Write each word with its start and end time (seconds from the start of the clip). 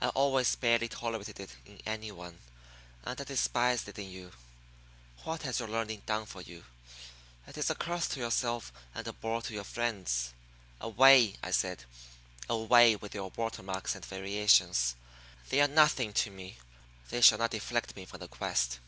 I 0.00 0.08
always 0.08 0.56
barely 0.56 0.88
tolerated 0.88 1.38
it 1.38 1.50
in 1.64 1.80
any 1.86 2.10
one, 2.10 2.40
and 3.04 3.20
I 3.20 3.22
despised 3.22 3.88
it 3.88 4.00
in 4.00 4.10
you. 4.10 4.32
What 5.22 5.42
has 5.42 5.60
your 5.60 5.68
learning 5.68 6.02
done 6.06 6.26
for 6.26 6.40
you? 6.42 6.64
It 7.46 7.56
is 7.56 7.70
a 7.70 7.76
curse 7.76 8.08
to 8.08 8.18
yourself 8.18 8.72
and 8.96 9.06
a 9.06 9.12
bore 9.12 9.42
to 9.42 9.54
your 9.54 9.62
friends. 9.62 10.32
Away," 10.80 11.36
I 11.40 11.52
said 11.52 11.84
"away 12.48 12.96
with 12.96 13.14
your 13.14 13.30
water 13.36 13.62
marks 13.62 13.94
and 13.94 14.04
variations! 14.04 14.96
They 15.50 15.60
are 15.60 15.68
nothing 15.68 16.12
to 16.14 16.30
me. 16.32 16.56
They 17.10 17.20
shall 17.20 17.38
not 17.38 17.52
deflect 17.52 17.94
me 17.94 18.06
from 18.06 18.18
the 18.18 18.26
quest." 18.26 18.80